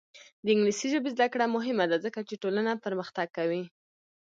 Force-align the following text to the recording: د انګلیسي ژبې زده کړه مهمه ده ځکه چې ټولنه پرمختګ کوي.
د 0.43 0.45
انګلیسي 0.53 0.87
ژبې 0.93 1.09
زده 1.15 1.27
کړه 1.33 1.45
مهمه 1.55 1.85
ده 1.91 1.97
ځکه 2.05 2.19
چې 2.27 2.39
ټولنه 2.43 2.71
پرمختګ 2.85 3.27
کوي. 3.37 3.63